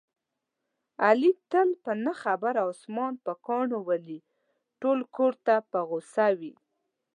[1.07, 4.19] علي تل په نه خبره اسمان په کاڼو ولي،
[4.81, 6.53] ټول کورته په غوسه وي.